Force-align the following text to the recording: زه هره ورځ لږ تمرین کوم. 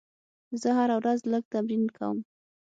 زه 0.61 0.69
هره 0.77 0.95
ورځ 0.99 1.19
لږ 1.31 1.43
تمرین 1.53 1.83
کوم. 1.97 2.17